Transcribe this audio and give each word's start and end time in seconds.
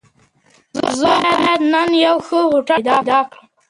زه 0.99 1.09
بايد 1.23 1.61
نن 1.73 1.89
يو 2.05 2.15
ښه 2.25 2.39
هوټل 2.51 2.79
پيدا 2.89 3.19
کړم. 3.29 3.43